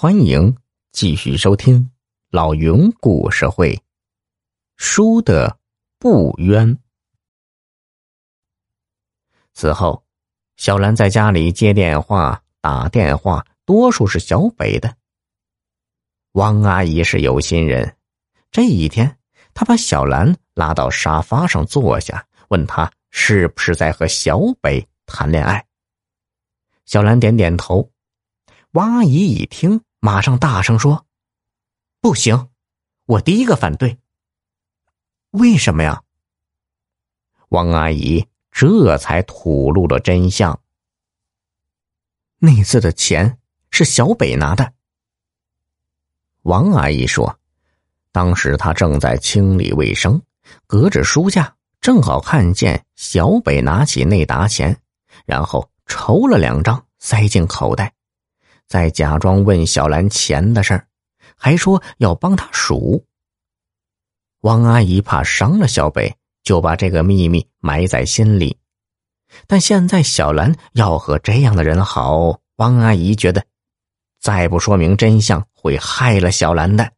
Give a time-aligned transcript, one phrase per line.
[0.00, 0.56] 欢迎
[0.92, 1.90] 继续收听
[2.30, 3.82] 老云故事会。
[4.76, 5.58] 输的
[5.98, 6.78] 不冤。
[9.54, 10.04] 此后，
[10.56, 14.96] 小兰在家里接电话、打电话，多数是小北的。
[16.30, 17.96] 王阿姨是有心人，
[18.52, 19.18] 这一天，
[19.52, 25.66] 她把小兰拉到沙发上坐下，问她是不是在和小北谈恋爱。
[26.84, 27.90] 小兰点点头。
[28.70, 29.80] 王阿姨一听。
[30.00, 31.06] 马上大声说
[32.00, 32.50] ：“不行，
[33.04, 33.98] 我第一个反对。
[35.30, 36.04] 为什么呀？”
[37.50, 40.60] 王阿姨这才吐露了真相。
[42.38, 43.38] 那次的钱
[43.70, 44.72] 是小北拿的。
[46.42, 47.40] 王阿姨说
[48.12, 50.22] ：“当时她正在清理卫生，
[50.68, 54.80] 隔着书架正好看见小北拿起那沓钱，
[55.26, 57.92] 然后抽了两张塞进口袋。”
[58.68, 60.86] 在假装问小兰钱的事儿，
[61.34, 63.04] 还说要帮他数。
[64.42, 68.56] 王阿姨怕伤了小北，就把这个秘密埋在心里。
[69.46, 73.44] 但现在小兰要和这样的人好，王阿姨觉得
[74.20, 76.92] 再不说明真相会害了小兰的。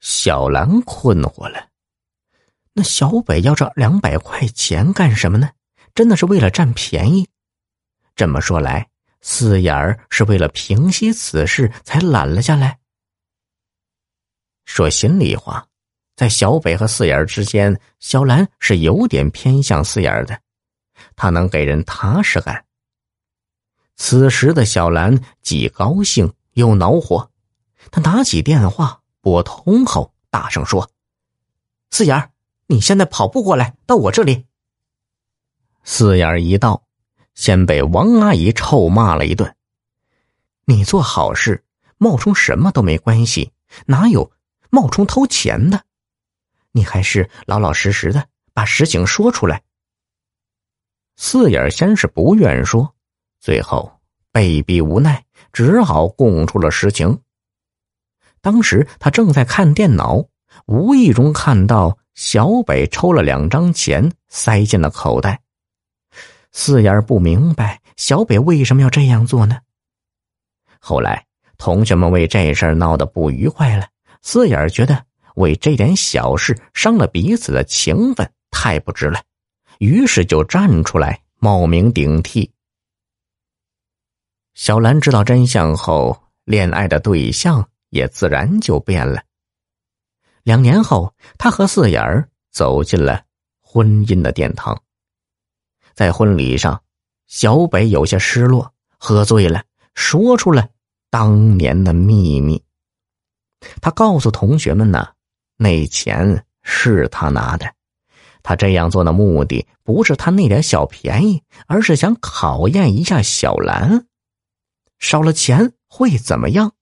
[0.00, 1.68] 小兰困惑了，
[2.72, 5.50] 那小北要这两百块钱干什么呢？
[5.94, 7.28] 真的是为了占便宜？
[8.16, 8.88] 这么说来。
[9.22, 12.78] 四眼儿是为了平息此事才揽了下来。
[14.64, 15.66] 说心里话，
[16.16, 20.40] 在小北和四眼儿之间，小兰是有点偏向四眼儿的，
[21.14, 22.64] 她能给人踏实感。
[23.96, 27.30] 此时的小兰既高兴又恼火，
[27.90, 30.90] 她拿起电话拨通后，大声说
[31.90, 32.30] ：“四眼儿，
[32.66, 34.46] 你现在跑步过来到我这里。”
[35.84, 36.82] 四眼儿一到。
[37.34, 39.54] 先被王阿姨臭骂了一顿。
[40.64, 41.64] 你做好事
[41.98, 43.52] 冒充什么都没关系，
[43.86, 44.32] 哪有
[44.70, 45.82] 冒充偷钱的？
[46.70, 49.62] 你还是老老实实的把实情说出来。
[51.16, 52.94] 四眼先是不愿说，
[53.38, 53.92] 最后
[54.30, 57.20] 被逼无奈，只好供出了实情。
[58.40, 60.24] 当时他正在看电脑，
[60.64, 65.41] 无意中看到小北抽了两张钱，塞进了口袋。
[66.52, 69.58] 四眼不明白小北为什么要这样做呢？
[70.78, 71.26] 后来
[71.58, 73.86] 同学们为这事儿闹得不愉快了，
[74.20, 75.04] 四眼觉得
[75.36, 79.22] 为这点小事伤了彼此的情分太不值了，
[79.78, 82.52] 于是就站出来冒名顶替。
[84.54, 89.22] 小兰知道真相后，恋爱的对象也自然就变了。
[90.42, 93.24] 两年后，她和四眼儿走进了
[93.60, 94.78] 婚姻的殿堂。
[95.94, 96.82] 在婚礼上，
[97.26, 99.62] 小北有些失落，喝醉了，
[99.94, 100.68] 说出了
[101.10, 102.62] 当年的秘密。
[103.80, 105.08] 他告诉同学们呢，
[105.56, 107.72] 那钱是他拿的，
[108.42, 114.06] 他这样做的目的不是贪那点小便宜，而是想考验一下小兰，
[114.98, 116.72] 少了钱会怎么样？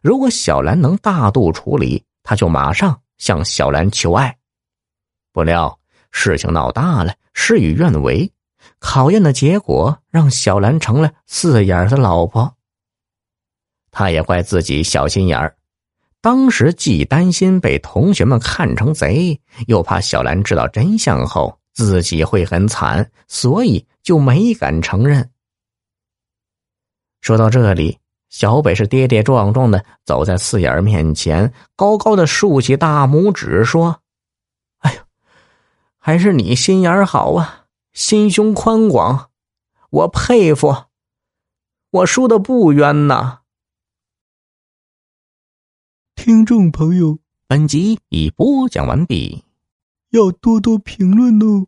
[0.00, 4.38] 如果小兰能大度处理，他就马上向小兰求爱。
[5.32, 5.78] 不料
[6.10, 8.30] 事情闹大了，事与愿违。
[8.78, 12.54] 考验的结果让小兰成了四眼的老婆。
[13.90, 15.54] 他也怪自己小心眼儿，
[16.20, 25.28] 当时既担心被同学们看成贼，又怕小兰知道真相后自己会很惨，所以就没敢承认。
[27.20, 27.98] 说到这里，
[28.30, 34.00] 小北是跌跌撞撞的走在四眼面前，高高的竖起大拇指说
[34.80, 35.00] ：“哎呦，
[35.98, 37.61] 还是你心眼儿好啊！”
[37.92, 39.30] 心胸宽广，
[39.90, 40.86] 我佩服。
[41.90, 43.40] 我输的不冤呐。
[46.14, 49.44] 听众朋友，本集已播讲完毕，
[50.10, 51.66] 要多多评论哦。